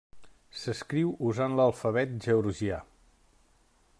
S'escriu 0.61 1.11
usant 1.31 1.59
l'alfabet 1.59 2.17
georgià. 2.27 2.83